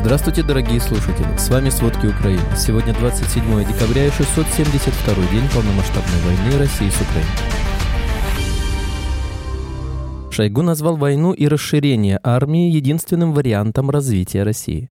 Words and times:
Здравствуйте, 0.00 0.44
дорогие 0.44 0.80
слушатели! 0.80 1.36
С 1.36 1.48
вами 1.48 1.70
«Сводки 1.70 2.06
Украины». 2.06 2.40
Сегодня 2.56 2.94
27 2.94 3.42
декабря 3.64 4.06
и 4.06 4.10
672 4.10 5.14
день 5.32 5.42
полномасштабной 5.52 6.20
войны 6.24 6.56
России 6.56 6.88
с 6.88 7.00
Украиной. 7.00 7.26
Шойгу 10.30 10.62
назвал 10.62 10.96
войну 10.96 11.32
и 11.32 11.48
расширение 11.48 12.20
армии 12.22 12.70
единственным 12.70 13.32
вариантом 13.32 13.90
развития 13.90 14.44
России. 14.44 14.88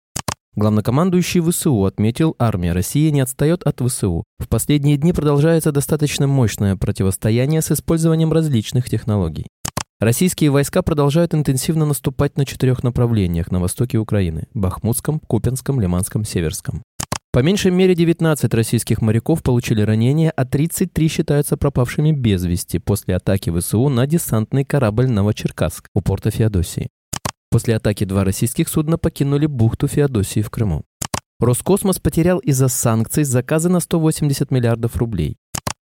Главнокомандующий 0.54 1.40
ВСУ 1.40 1.86
отметил, 1.86 2.36
армия 2.38 2.72
России 2.72 3.08
не 3.08 3.22
отстает 3.22 3.62
от 3.62 3.80
ВСУ. 3.80 4.24
В 4.38 4.48
последние 4.48 4.98
дни 4.98 5.14
продолжается 5.14 5.72
достаточно 5.72 6.26
мощное 6.26 6.76
противостояние 6.76 7.62
с 7.62 7.72
использованием 7.72 8.30
различных 8.30 8.90
технологий. 8.90 9.46
Российские 10.00 10.50
войска 10.50 10.82
продолжают 10.82 11.34
интенсивно 11.34 11.84
наступать 11.84 12.36
на 12.36 12.46
четырех 12.46 12.84
направлениях 12.84 13.50
на 13.50 13.58
востоке 13.58 13.98
Украины– 13.98 14.46
Бахмутском, 14.54 15.18
Купенском, 15.18 15.80
Лиманском, 15.80 16.24
Северском. 16.24 16.84
По 17.32 17.40
меньшей 17.40 17.72
мере 17.72 17.96
19 17.96 18.54
российских 18.54 19.02
моряков 19.02 19.42
получили 19.42 19.82
ранения, 19.82 20.32
а 20.36 20.44
33 20.44 21.08
считаются 21.08 21.56
пропавшими 21.56 22.12
без 22.12 22.44
вести 22.44 22.78
после 22.78 23.16
атаки 23.16 23.50
ВСУ 23.50 23.88
на 23.88 24.06
десантный 24.06 24.64
корабль 24.64 25.08
«Новочеркасск» 25.08 25.88
у 25.94 26.00
порта 26.00 26.30
Феодосии. 26.30 26.90
После 27.50 27.74
атаки 27.74 28.04
два 28.04 28.22
российских 28.22 28.68
судна 28.68 28.98
покинули 28.98 29.46
бухту 29.46 29.88
Феодосии 29.88 30.42
в 30.42 30.50
Крыму. 30.50 30.84
Роскосмос 31.40 31.98
потерял 31.98 32.38
из-за 32.38 32.68
санкций 32.68 33.24
заказы 33.24 33.68
на 33.68 33.80
180 33.80 34.52
миллиардов 34.52 34.96
рублей. 34.96 35.38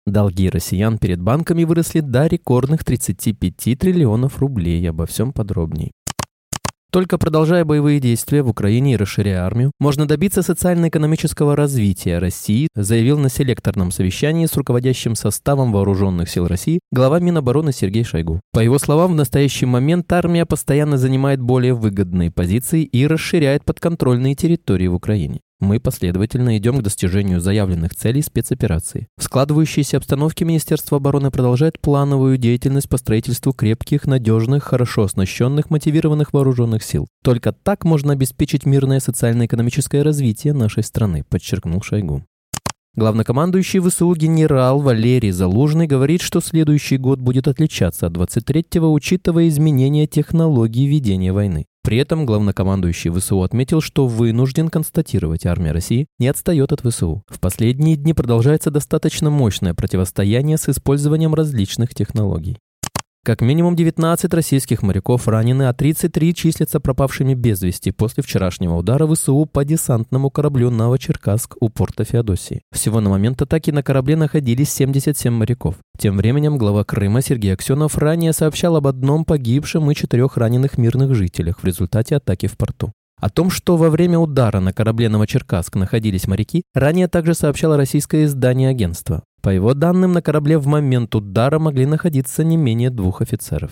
Долги 0.07 0.49
россиян 0.49 0.97
перед 0.97 1.21
банками 1.21 1.63
выросли 1.63 1.99
до 1.99 2.25
рекордных 2.25 2.83
35 2.83 3.77
триллионов 3.77 4.39
рублей. 4.39 4.89
Обо 4.89 5.05
всем 5.05 5.31
подробней. 5.31 5.91
Только 6.91 7.17
продолжая 7.17 7.63
боевые 7.63 8.01
действия 8.01 8.41
в 8.41 8.49
Украине 8.49 8.93
и 8.93 8.97
расширяя 8.97 9.45
армию, 9.45 9.71
можно 9.79 10.05
добиться 10.05 10.41
социально-экономического 10.41 11.55
развития 11.55 12.19
России, 12.19 12.67
заявил 12.75 13.17
на 13.17 13.29
селекторном 13.29 13.91
совещании 13.91 14.45
с 14.45 14.57
руководящим 14.57 15.15
составом 15.15 15.71
вооруженных 15.71 16.29
сил 16.29 16.47
России 16.47 16.81
глава 16.91 17.19
Минобороны 17.21 17.71
Сергей 17.71 18.03
Шойгу. 18.03 18.41
По 18.51 18.59
его 18.59 18.77
словам, 18.77 19.13
в 19.13 19.15
настоящий 19.15 19.65
момент 19.65 20.11
армия 20.11 20.45
постоянно 20.45 20.97
занимает 20.97 21.39
более 21.39 21.75
выгодные 21.75 22.29
позиции 22.29 22.83
и 22.83 23.07
расширяет 23.07 23.63
подконтрольные 23.63 24.35
территории 24.35 24.87
в 24.87 24.95
Украине 24.95 25.39
мы 25.61 25.79
последовательно 25.79 26.57
идем 26.57 26.77
к 26.77 26.81
достижению 26.81 27.39
заявленных 27.39 27.95
целей 27.95 28.21
спецоперации. 28.21 29.07
В 29.17 29.23
складывающейся 29.23 29.97
обстановке 29.97 30.43
Министерство 30.43 30.97
обороны 30.97 31.31
продолжает 31.31 31.79
плановую 31.79 32.37
деятельность 32.37 32.89
по 32.89 32.97
строительству 32.97 33.53
крепких, 33.53 34.05
надежных, 34.05 34.65
хорошо 34.65 35.03
оснащенных, 35.03 35.69
мотивированных 35.69 36.33
вооруженных 36.33 36.83
сил. 36.83 37.07
Только 37.23 37.53
так 37.53 37.85
можно 37.85 38.13
обеспечить 38.13 38.65
мирное 38.65 38.99
социально-экономическое 38.99 40.03
развитие 40.03 40.53
нашей 40.53 40.83
страны, 40.83 41.23
подчеркнул 41.29 41.81
Шойгу. 41.81 42.25
Главнокомандующий 42.95 43.79
ВСУ 43.79 44.13
генерал 44.15 44.81
Валерий 44.81 45.31
Залужный 45.31 45.87
говорит, 45.87 46.21
что 46.21 46.41
следующий 46.41 46.97
год 46.97 47.21
будет 47.21 47.47
отличаться 47.47 48.07
от 48.07 48.13
23-го, 48.13 48.91
учитывая 48.91 49.47
изменения 49.47 50.07
технологий 50.07 50.87
ведения 50.87 51.31
войны. 51.31 51.67
При 51.83 51.97
этом 51.97 52.25
главнокомандующий 52.25 53.11
ВСУ 53.11 53.41
отметил, 53.41 53.81
что 53.81 54.05
вынужден 54.05 54.69
констатировать, 54.69 55.45
армия 55.45 55.71
России 55.71 56.07
не 56.19 56.27
отстает 56.27 56.71
от 56.71 56.81
ВСУ. 56.81 57.23
В 57.27 57.39
последние 57.39 57.95
дни 57.95 58.13
продолжается 58.13 58.69
достаточно 58.69 59.29
мощное 59.31 59.73
противостояние 59.73 60.57
с 60.57 60.69
использованием 60.69 61.33
различных 61.33 61.95
технологий. 61.95 62.57
Как 63.23 63.41
минимум 63.41 63.75
19 63.75 64.33
российских 64.33 64.81
моряков 64.81 65.27
ранены, 65.27 65.67
а 65.67 65.73
33 65.73 66.33
числятся 66.33 66.79
пропавшими 66.79 67.35
без 67.35 67.61
вести 67.61 67.91
после 67.91 68.23
вчерашнего 68.23 68.73
удара 68.73 69.05
ВСУ 69.05 69.45
по 69.45 69.63
десантному 69.63 70.31
кораблю 70.31 70.71
«Новочеркасск» 70.71 71.55
у 71.59 71.69
порта 71.69 72.03
Феодосии. 72.03 72.63
Всего 72.71 72.99
на 72.99 73.11
момент 73.11 73.39
атаки 73.39 73.69
на 73.69 73.83
корабле 73.83 74.15
находились 74.15 74.73
77 74.73 75.31
моряков. 75.31 75.75
Тем 75.99 76.17
временем 76.17 76.57
глава 76.57 76.83
Крыма 76.83 77.21
Сергей 77.21 77.53
Аксенов 77.53 77.95
ранее 77.95 78.33
сообщал 78.33 78.75
об 78.77 78.87
одном 78.87 79.23
погибшем 79.23 79.91
и 79.91 79.93
четырех 79.93 80.37
раненых 80.37 80.79
мирных 80.79 81.13
жителях 81.13 81.59
в 81.59 81.63
результате 81.63 82.15
атаки 82.15 82.47
в 82.47 82.57
порту. 82.57 82.91
О 83.21 83.29
том, 83.29 83.51
что 83.51 83.77
во 83.77 83.91
время 83.91 84.17
удара 84.17 84.59
на 84.61 84.73
корабле 84.73 85.07
«Новочеркасск» 85.09 85.75
находились 85.75 86.25
моряки, 86.25 86.63
ранее 86.73 87.07
также 87.07 87.35
сообщало 87.35 87.77
российское 87.77 88.23
издание 88.23 88.69
агентства. 88.69 89.21
По 89.41 89.49
его 89.49 89.73
данным, 89.73 90.11
на 90.11 90.21
корабле 90.21 90.57
в 90.57 90.67
момент 90.67 91.15
удара 91.15 91.57
могли 91.57 91.85
находиться 91.85 92.43
не 92.43 92.57
менее 92.57 92.89
двух 92.91 93.21
офицеров. 93.21 93.71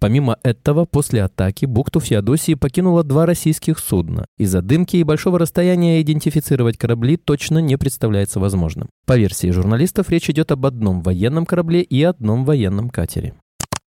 Помимо 0.00 0.38
этого, 0.42 0.86
после 0.86 1.22
атаки 1.22 1.66
бухту 1.66 2.00
Феодосии 2.00 2.54
покинуло 2.54 3.04
два 3.04 3.26
российских 3.26 3.78
судна. 3.78 4.24
Из-за 4.38 4.62
дымки 4.62 4.96
и 4.96 5.04
большого 5.04 5.38
расстояния 5.38 6.00
идентифицировать 6.00 6.78
корабли 6.78 7.18
точно 7.18 7.58
не 7.58 7.76
представляется 7.76 8.40
возможным. 8.40 8.88
По 9.06 9.18
версии 9.18 9.50
журналистов, 9.50 10.08
речь 10.08 10.30
идет 10.30 10.52
об 10.52 10.64
одном 10.64 11.02
военном 11.02 11.44
корабле 11.44 11.82
и 11.82 12.02
одном 12.02 12.46
военном 12.46 12.88
катере. 12.88 13.34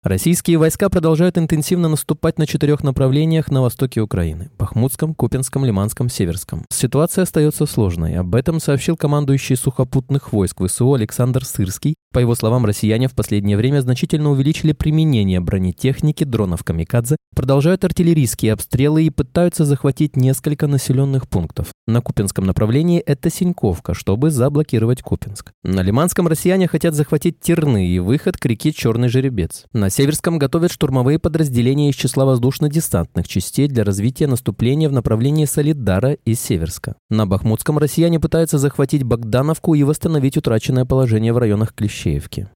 Российские 0.07 0.57
войска 0.59 0.89
продолжают 0.89 1.37
интенсивно 1.37 1.89
наступать 1.89 2.39
на 2.39 2.47
четырех 2.47 2.85
направлениях 2.85 3.51
на 3.51 3.61
востоке 3.61 4.01
Украины– 4.01 4.53
Бахмутском, 4.57 5.17
Купинском, 5.17 5.65
Лиманском, 5.65 6.09
Северском. 6.09 6.65
Ситуация 6.71 7.23
остается 7.23 7.67
сложной. 7.67 8.15
Об 8.15 8.37
этом 8.37 8.61
сообщил 8.61 8.97
командующий 8.97 9.57
сухопутных 9.57 10.33
войск 10.33 10.65
ВСУ 10.65 10.95
Александр 10.95 11.45
Сырский. 11.45 11.97
По 12.17 12.21
его 12.21 12.35
словам, 12.35 12.65
россияне 12.65 13.09
в 13.09 13.15
последнее 13.15 13.59
время 13.59 13.83
значительно 13.83 14.31
увеличили 14.31 14.73
применение 14.73 15.39
бронетехники, 15.39 16.25
дронов 16.25 16.65
«Камикадзе», 16.65 17.17
продолжают 17.35 17.85
артиллерийские 17.85 18.55
обстрелы 18.55 19.05
и 19.05 19.11
пытаются 19.11 19.67
захватить 19.67 20.17
несколько 20.17 20.67
населенных 20.67 21.29
пунктов. 21.29 21.67
На 21.87 22.01
Купинском 22.01 22.47
направлении 22.47 23.01
это 23.01 23.29
Синьковка, 23.29 23.93
чтобы 23.93 24.31
заблокировать 24.31 25.03
Купинск. 25.03 25.53
На 25.63 25.83
Лиманском 25.83 26.27
россияне 26.27 26.69
хотят 26.69 26.95
захватить 26.95 27.39
Терны 27.39 27.87
и 27.87 27.99
выход 27.99 28.39
к 28.39 28.47
реке 28.47 28.73
Черный 28.73 29.09
Жеребец. 29.09 29.65
На 29.75 29.91
Северском 29.91 30.39
готовят 30.39 30.73
штурмовые 30.73 31.19
подразделения 31.19 31.91
из 31.91 31.97
числа 31.97 32.25
воздушно-десантных 32.25 33.29
частей 33.29 33.69
для 33.69 33.85
развития 33.85 34.27
наступления 34.27 34.89
в 34.89 34.93
направлении 34.93 35.45
Солидара 35.45 36.13
и 36.13 36.35
Северска. 36.35 36.97
На 37.11 37.27
Бахмутском 37.27 37.77
россияне 37.77 38.19
пытаются 38.19 38.57
захватить 38.57 39.03
Богдановку 39.03 39.75
и 39.75 39.83
восстановить 39.83 40.39
утраченное 40.39 40.87
положение 40.87 41.35
в 41.35 41.39
районах 41.39 41.75
Клещеевки. 42.07 42.47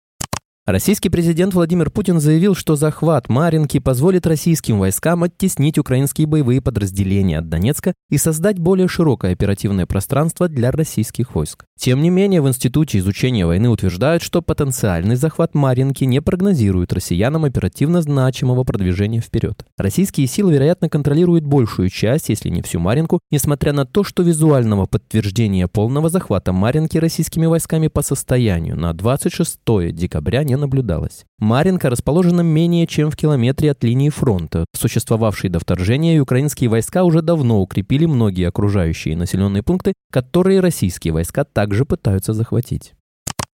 Российский 0.66 1.09
президент 1.09 1.54
Владимир 1.54 1.91
Путин 1.91 2.21
заявил, 2.21 2.54
что 2.54 2.76
захват 2.76 3.31
Маринки 3.31 3.78
позволит 3.78 4.26
российским 4.26 4.78
войскам 4.78 5.22
оттеснить 5.22 5.78
украинские 5.78 6.26
боевые 6.26 6.60
подразделения 6.60 7.38
от 7.38 7.48
Донецка 7.48 7.94
и 8.10 8.19
создать 8.19 8.59
более 8.59 8.87
широкое 8.87 9.32
оперативное 9.32 9.87
пространство 9.87 10.49
для 10.49 10.70
российских 10.70 11.34
войск. 11.34 11.65
Тем 11.78 12.03
не 12.03 12.10
менее, 12.10 12.43
в 12.43 12.49
Институте 12.49 12.99
изучения 12.99 13.47
войны 13.47 13.70
утверждают, 13.70 14.22
что 14.22 14.43
потенциальный 14.43 15.16
захват 15.16 15.54
Маринки 15.54 16.04
не 16.04 16.20
прогнозирует 16.20 16.93
россиянам 16.93 17.47
оперативно 17.47 18.03
значимого 18.03 18.62
продвижения 18.65 19.22
вперед. 19.22 19.65
Российские 19.78 20.26
силы, 20.26 20.53
вероятно, 20.53 20.91
контролируют 20.91 21.47
большую 21.47 21.88
часть, 21.88 22.28
если 22.28 22.50
не 22.50 22.60
всю 22.60 22.81
Маринку, 22.81 23.20
несмотря 23.31 23.72
на 23.72 23.87
то, 23.87 24.04
что 24.04 24.22
визуального 24.22 24.84
подтверждения 24.84 25.69
полного 25.69 26.10
захвата 26.10 26.53
Маринки 26.53 26.99
российскими 26.99 27.47
войсками 27.47 27.88
по 27.88 28.03
состоянию 28.03 28.76
на 28.76 28.93
26 28.93 29.59
декабря 29.93 30.44
не 30.50 30.56
наблюдалось. 30.56 31.25
Маринка 31.38 31.91
расположена 31.91 32.41
менее 32.41 32.88
чем 32.88 33.11
в 33.11 33.16
километре 33.16 33.71
от 33.71 33.84
линии 33.84 34.11
фронта, 34.11 34.65
существовавшей 34.77 35.49
до 35.49 35.61
вторжения, 35.61 36.21
украинские 36.21 36.69
войска 36.69 37.05
уже 37.05 37.22
давно 37.22 37.61
укрепили 37.61 38.06
многие 38.06 38.49
окружающие 38.49 39.16
населенные 39.16 39.62
пункты, 39.62 39.93
которые 40.11 40.59
российские 40.59 41.12
войска 41.12 41.44
также 41.44 41.84
пытаются 41.84 42.33
захватить. 42.33 42.94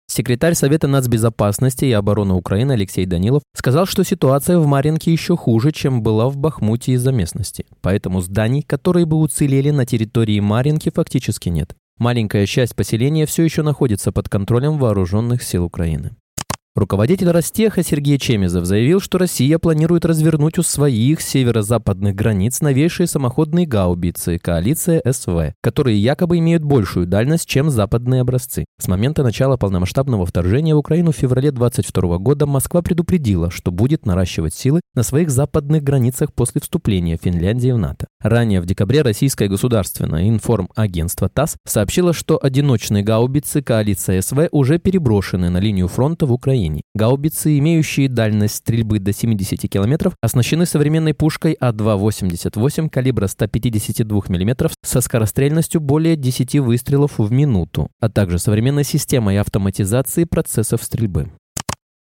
Секретарь 0.08 0.54
Совета 0.54 0.88
нацбезопасности 0.88 1.84
и 1.86 1.92
обороны 1.92 2.36
Украины 2.36 2.74
Алексей 2.74 3.06
Данилов 3.06 3.44
сказал, 3.54 3.86
что 3.86 4.04
ситуация 4.04 4.60
в 4.60 4.66
Маринке 4.68 5.12
еще 5.12 5.36
хуже, 5.36 5.72
чем 5.74 6.02
была 6.02 6.30
в 6.30 6.38
Бахмуте 6.38 6.94
из-за 6.94 7.12
местности. 7.12 7.66
Поэтому 7.82 8.22
зданий, 8.22 8.62
которые 8.62 9.06
бы 9.06 9.18
уцелели 9.18 9.72
на 9.72 9.86
территории 9.86 10.40
Маринки, 10.40 10.92
фактически 10.94 11.50
нет. 11.50 11.76
Маленькая 11.98 12.46
часть 12.46 12.76
поселения 12.76 13.26
все 13.26 13.44
еще 13.44 13.64
находится 13.64 14.12
под 14.12 14.30
контролем 14.30 14.78
вооруженных 14.78 15.42
сил 15.42 15.64
Украины. 15.64 16.12
Руководитель 16.76 17.30
Ростеха 17.30 17.84
Сергей 17.84 18.18
Чемезов 18.18 18.66
заявил, 18.66 19.00
что 19.00 19.18
Россия 19.18 19.58
планирует 19.60 20.04
развернуть 20.04 20.58
у 20.60 20.62
своих 20.62 21.22
северо-западных 21.22 22.14
границ 22.14 22.60
новейшие 22.60 23.08
самоходные 23.08 23.66
гаубицы 23.66 24.38
коалиция 24.40 25.02
СВ, 25.10 25.54
которые 25.62 25.98
якобы 25.98 26.38
имеют 26.40 26.64
большую 26.64 27.08
дальность, 27.08 27.48
чем 27.48 27.70
западные 27.70 28.20
образцы. 28.20 28.66
С 28.78 28.90
момента 28.90 29.24
начала 29.24 29.56
полномасштабного 29.56 30.26
вторжения 30.26 30.76
в 30.76 30.80
Украину 30.80 31.14
в 31.14 31.16
феврале 31.16 31.52
2022 31.52 32.18
года 32.18 32.46
Москва 32.46 32.82
предупредила, 32.82 33.50
что 33.52 33.72
будет 33.72 34.06
наращивать 34.06 34.54
силы 34.54 34.82
на 34.96 35.04
своих 35.04 35.30
западных 35.30 35.82
границах 35.82 36.34
после 36.34 36.60
вступления 36.60 37.16
Финляндии 37.16 37.72
в 37.72 37.78
НАТО. 37.78 38.08
Ранее 38.22 38.60
в 38.60 38.66
декабре 38.66 39.02
российское 39.02 39.48
государственное 39.48 40.28
информагентство 40.28 41.30
ТАСС 41.30 41.56
сообщило, 41.66 42.12
что 42.12 42.38
одиночные 42.42 43.02
гаубицы 43.02 43.62
коалиции 43.62 44.20
СВ 44.20 44.50
уже 44.52 44.78
переброшены 44.78 45.50
на 45.50 45.60
линию 45.60 45.88
фронта 45.88 46.26
в 46.26 46.34
Украине. 46.34 46.65
Гаубицы, 46.94 47.58
имеющие 47.58 48.10
дальность 48.10 48.56
стрельбы 48.56 49.00
до 49.00 49.14
70 49.14 49.70
километров, 49.70 50.14
оснащены 50.22 50.66
современной 50.66 51.14
пушкой 51.14 51.58
А2-88 51.60 52.90
калибра 52.90 53.28
152 53.28 54.22
мм 54.28 54.70
со 54.84 55.02
скорострельностью 55.02 55.82
более 55.82 56.16
10 56.16 56.60
выстрелов 56.60 57.18
в 57.18 57.32
минуту, 57.32 57.90
а 58.00 58.10
также 58.10 58.40
современной 58.40 58.84
системой 58.84 59.40
автоматизации 59.40 60.24
процессов 60.24 60.84
стрельбы. 60.84 61.32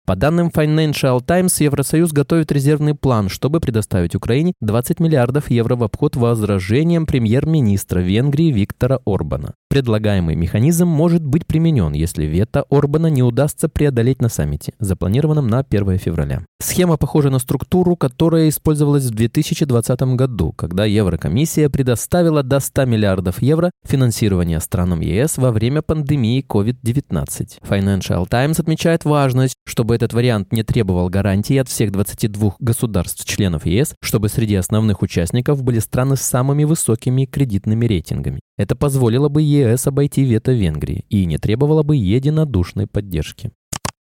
По 0.05 0.15
данным 0.15 0.47
Financial 0.47 1.23
Times, 1.23 1.61
Евросоюз 1.61 2.11
готовит 2.11 2.51
резервный 2.51 2.95
план, 2.95 3.29
чтобы 3.29 3.59
предоставить 3.59 4.15
Украине 4.15 4.53
20 4.59 4.99
миллиардов 4.99 5.49
евро 5.49 5.75
в 5.75 5.83
обход 5.83 6.15
возражениям 6.15 7.05
премьер-министра 7.05 7.99
Венгрии 7.99 8.51
Виктора 8.51 8.99
Орбана. 9.05 9.53
Предлагаемый 9.71 10.35
механизм 10.35 10.85
может 10.85 11.23
быть 11.23 11.47
применен, 11.47 11.93
если 11.93 12.25
вето 12.25 12.65
Орбана 12.69 13.07
не 13.07 13.23
удастся 13.23 13.69
преодолеть 13.69 14.21
на 14.21 14.27
саммите, 14.27 14.73
запланированном 14.79 15.47
на 15.47 15.59
1 15.59 15.97
февраля. 15.97 16.45
Схема 16.61 16.97
похожа 16.97 17.29
на 17.29 17.39
структуру, 17.39 17.95
которая 17.95 18.49
использовалась 18.49 19.05
в 19.05 19.11
2020 19.11 20.01
году, 20.17 20.51
когда 20.51 20.83
Еврокомиссия 20.83 21.69
предоставила 21.69 22.43
до 22.43 22.59
100 22.59 22.83
миллиардов 22.83 23.41
евро 23.41 23.71
финансирования 23.87 24.59
странам 24.59 24.99
ЕС 24.99 25.37
во 25.37 25.51
время 25.51 25.81
пандемии 25.81 26.45
COVID-19. 26.45 27.61
Financial 27.63 28.27
Times 28.27 28.59
отмечает 28.59 29.05
важность, 29.05 29.55
чтобы 29.65 29.95
этот 29.95 30.11
вариант 30.11 30.51
не 30.51 30.63
требовал 30.63 31.07
гарантий 31.07 31.57
от 31.57 31.69
всех 31.69 31.93
22 31.93 32.55
государств-членов 32.59 33.65
ЕС, 33.65 33.95
чтобы 34.03 34.27
среди 34.27 34.55
основных 34.55 35.01
участников 35.01 35.63
были 35.63 35.79
страны 35.79 36.17
с 36.17 36.21
самыми 36.21 36.65
высокими 36.65 37.23
кредитными 37.23 37.85
рейтингами. 37.85 38.41
Это 38.61 38.75
позволило 38.75 39.27
бы 39.27 39.41
ЕС 39.41 39.87
обойти 39.87 40.23
вето 40.23 40.51
Венгрии 40.51 41.03
и 41.09 41.25
не 41.25 41.39
требовало 41.39 41.81
бы 41.81 41.95
единодушной 41.95 42.85
поддержки. 42.85 43.51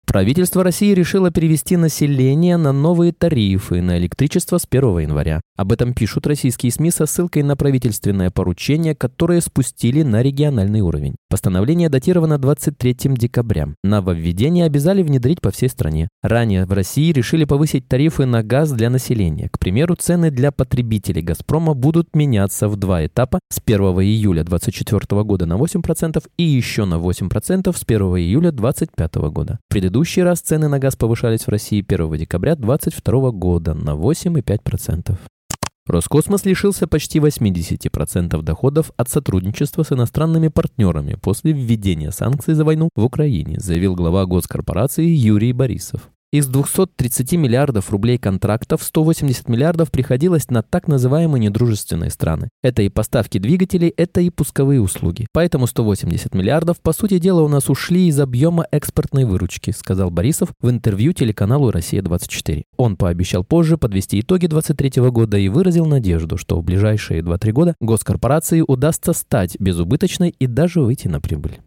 Правительство 0.08 0.64
России 0.64 0.94
решило 0.94 1.32
перевести 1.32 1.76
население 1.76 2.56
на 2.56 2.72
новые 2.72 3.12
тарифы 3.12 3.82
на 3.82 3.98
электричество 3.98 4.58
с 4.58 4.66
1 4.68 5.00
января. 5.00 5.42
Об 5.58 5.74
этом 5.74 5.94
пишут 5.94 6.26
российские 6.28 6.72
СМИ 6.72 6.92
со 6.92 7.06
ссылкой 7.06 7.44
на 7.44 7.58
правительственное 7.58 8.32
поручение, 8.32 8.96
которое 8.96 9.42
спустили 9.42 10.04
на 10.04 10.24
региональный 10.24 10.80
уровень. 10.80 11.16
Постановление 11.30 11.90
датировано 11.90 12.38
23 12.38 12.96
декабря. 13.18 13.68
Нововведение 13.84 14.66
обязали 14.66 15.04
внедрить 15.04 15.42
по 15.42 15.52
всей 15.52 15.68
стране. 15.68 16.08
Ранее 16.24 16.66
в 16.66 16.72
России 16.72 17.12
решили 17.12 17.44
повысить 17.44 17.90
тарифы 17.90 18.26
на 18.26 18.44
газ 18.44 18.72
для 18.72 18.90
населения. 18.90 19.50
К 19.52 19.60
примеру, 19.60 19.96
цены 20.00 20.32
для 20.32 20.54
потребителей 20.54 21.22
«Газпрома» 21.22 21.74
будут 21.74 22.16
меняться 22.16 22.70
в 22.70 22.78
два 22.78 23.06
этапа 23.06 23.40
с 23.50 23.60
1 23.64 23.80
июля 23.82 24.46
2024 24.46 25.24
года 25.24 25.46
на 25.46 25.58
8% 25.58 26.24
и 26.38 26.44
еще 26.44 26.86
на 26.86 26.96
8% 26.96 27.76
с 27.76 27.84
1 27.86 28.02
июля 28.18 28.52
2025 28.54 29.16
года. 29.32 29.60
Предыдущий 29.68 29.97
предыдущий 29.98 30.22
раз 30.22 30.42
цены 30.42 30.68
на 30.68 30.78
газ 30.78 30.96
повышались 30.96 31.48
в 31.48 31.50
России 31.50 31.84
1 31.88 32.18
декабря 32.18 32.56
2022 32.56 33.32
года 33.32 33.74
на 33.74 33.96
8,5%. 33.96 35.18
Роскосмос 35.88 36.46
лишился 36.46 36.86
почти 36.86 37.18
80% 37.18 38.44
доходов 38.44 38.92
от 38.96 39.10
сотрудничества 39.10 39.82
с 39.82 39.92
иностранными 39.92 40.50
партнерами 40.50 41.18
после 41.20 41.52
введения 41.52 42.12
санкций 42.12 42.54
за 42.54 42.64
войну 42.64 42.90
в 42.96 43.04
Украине, 43.04 43.60
заявил 43.60 43.96
глава 43.96 44.28
госкорпорации 44.28 45.08
Юрий 45.08 45.52
Борисов. 45.52 46.12
Из 46.34 46.46
230 46.46 47.34
миллиардов 47.34 47.90
рублей 47.90 48.18
контрактов 48.18 48.84
180 48.84 49.48
миллиардов 49.48 49.92
приходилось 49.92 50.50
на 50.50 50.62
так 50.62 50.90
называемые 50.90 51.40
недружественные 51.40 52.10
страны. 52.10 52.50
Это 52.62 52.82
и 52.82 52.90
поставки 52.90 53.38
двигателей, 53.38 53.94
это 53.96 54.20
и 54.20 54.30
пусковые 54.30 54.82
услуги. 54.82 55.28
Поэтому 55.32 55.68
180 55.68 56.36
миллиардов, 56.36 56.82
по 56.82 56.92
сути 56.92 57.18
дела, 57.18 57.44
у 57.44 57.48
нас 57.48 57.70
ушли 57.70 58.08
из 58.08 58.20
объема 58.20 58.66
экспортной 58.72 59.24
выручки, 59.24 59.72
сказал 59.72 60.12
Борисов 60.12 60.50
в 60.60 60.70
интервью 60.70 61.14
телеканалу 61.14 61.72
«Россия-24». 61.72 62.64
Он 62.76 62.98
пообещал 62.98 63.46
позже 63.46 63.78
подвести 63.78 64.20
итоги 64.20 64.48
2023 64.48 65.10
года 65.10 65.38
и 65.38 65.48
выразил 65.48 65.86
надежду, 65.86 66.36
что 66.36 66.60
в 66.60 66.64
ближайшие 66.66 67.22
2-3 67.22 67.52
года 67.54 67.76
госкорпорации 67.80 68.66
удастся 68.68 69.14
стать 69.14 69.56
безубыточной 69.62 70.36
и 70.38 70.46
даже 70.46 70.82
выйти 70.82 71.08
на 71.08 71.22
прибыль. 71.22 71.60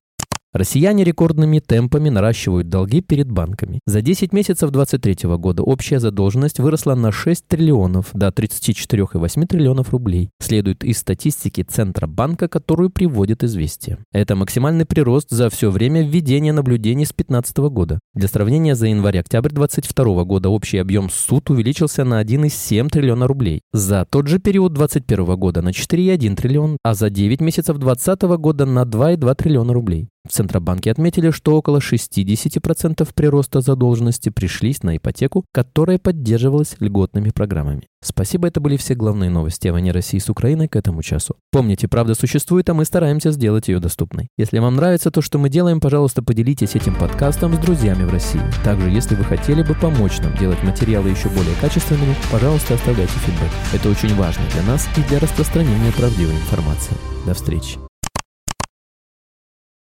Россияне 0.53 1.05
рекордными 1.05 1.61
темпами 1.61 2.09
наращивают 2.09 2.69
долги 2.69 3.01
перед 3.01 3.31
банками. 3.31 3.79
За 3.87 4.03
10 4.03 4.33
месяцев 4.33 4.71
2023 4.71 5.37
года 5.37 5.63
общая 5.63 6.01
задолженность 6.01 6.59
выросла 6.59 6.97
на 6.97 7.13
6 7.13 7.47
триллионов 7.47 8.11
до 8.15 8.29
34,8 8.29 9.47
триллионов 9.47 9.91
рублей, 9.91 10.31
следует 10.41 10.83
из 10.83 10.99
статистики 10.99 11.63
Центробанка, 11.63 12.49
которую 12.49 12.91
приводит 12.91 13.45
известие. 13.45 13.99
Это 14.13 14.35
максимальный 14.35 14.87
прирост 14.87 15.31
за 15.31 15.51
все 15.51 15.71
время 15.71 16.03
введения 16.03 16.53
наблюдений 16.53 17.05
с 17.05 17.15
2015 17.15 17.59
года. 17.71 18.01
Для 18.15 18.27
сравнения, 18.27 18.75
за 18.75 18.89
январь-октябрь 18.89 19.51
2022 19.51 20.25
года 20.25 20.49
общий 20.49 20.79
объем 20.79 21.11
суд 21.11 21.49
увеличился 21.51 22.05
на 22.05 22.21
1,7 22.21 22.89
триллиона 22.89 23.29
рублей. 23.29 23.61
За 23.73 24.05
тот 24.05 24.27
же 24.27 24.41
период 24.41 24.73
2021 24.73 25.37
года 25.37 25.63
на 25.63 25.69
4,1 25.69 26.35
триллион, 26.35 26.77
а 26.83 26.95
за 26.95 27.09
9 27.09 27.41
месяцев 27.41 27.79
2020 27.79 28.23
года 28.41 28.67
на 28.67 28.83
2,2 28.83 29.35
триллиона 29.37 29.73
рублей. 29.73 30.10
В 30.29 30.33
Центробанке 30.33 30.91
отметили, 30.91 31.31
что 31.31 31.57
около 31.57 31.79
60% 31.79 33.09
прироста 33.15 33.61
задолженности 33.63 34.29
пришлись 34.29 34.83
на 34.83 34.97
ипотеку, 34.97 35.45
которая 35.51 35.99
поддерживалась 35.99 36.77
льготными 36.79 37.31
программами. 37.31 37.89
Спасибо, 38.03 38.49
это 38.49 38.61
были 38.61 38.77
все 38.77 38.95
главные 38.95 39.31
новости 39.31 39.69
о 39.69 39.73
войне 39.73 39.93
России 39.93 40.19
с 40.19 40.29
Украиной 40.29 40.69
к 40.69 40.77
этому 40.77 41.03
часу. 41.03 41.37
Помните, 41.51 41.89
правда 41.89 42.15
существует, 42.15 42.69
а 42.69 42.75
мы 42.75 42.85
стараемся 42.85 43.31
сделать 43.31 43.69
ее 43.69 43.81
доступной. 43.81 44.29
Если 44.37 44.59
вам 44.59 44.77
нравится 44.77 45.11
то, 45.11 45.23
что 45.23 45.39
мы 45.39 45.49
делаем, 45.49 45.81
пожалуйста, 45.81 46.23
поделитесь 46.23 46.75
этим 46.75 46.95
подкастом 46.95 47.55
с 47.55 47.59
друзьями 47.59 48.05
в 48.05 48.13
России. 48.13 48.41
Также, 48.63 48.91
если 48.91 49.15
вы 49.15 49.25
хотели 49.25 49.63
бы 49.63 49.75
помочь 49.75 50.19
нам 50.19 50.37
делать 50.37 50.63
материалы 50.63 51.11
еще 51.11 51.29
более 51.31 51.55
качественными, 51.61 52.15
пожалуйста, 52.31 52.75
оставляйте 52.75 53.19
фидбэк. 53.19 53.51
Это 53.73 53.89
очень 53.89 54.15
важно 54.15 54.43
для 54.53 54.63
нас 54.65 54.87
и 54.97 55.03
для 55.09 55.19
распространения 55.19 55.93
правдивой 55.93 56.35
информации. 56.35 56.97
До 57.27 57.35
встречи. 57.35 57.90